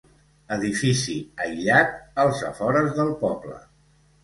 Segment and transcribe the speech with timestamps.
[0.53, 1.93] Edifici aïllat
[2.25, 3.63] als afores del poble.